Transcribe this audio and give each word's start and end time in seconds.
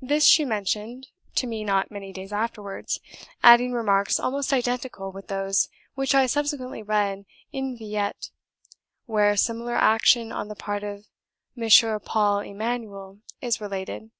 This 0.00 0.24
she 0.24 0.46
mentioned 0.46 1.08
to 1.34 1.46
me 1.46 1.62
not 1.62 1.90
many 1.90 2.10
days 2.10 2.32
afterwards, 2.32 3.00
adding 3.42 3.72
remarks 3.72 4.18
almost 4.18 4.50
identical 4.50 5.12
with 5.12 5.28
those 5.28 5.68
which 5.94 6.14
I 6.14 6.24
subsequently 6.24 6.82
read 6.82 7.26
in 7.52 7.76
'Villette,' 7.76 8.30
where 9.04 9.28
a 9.28 9.36
similar 9.36 9.74
action 9.74 10.32
on 10.32 10.48
the 10.48 10.56
part 10.56 10.84
of 10.84 11.04
M. 11.54 12.00
Paul 12.00 12.38
Emanuel 12.40 13.18
is 13.42 13.60
related. 13.60 14.10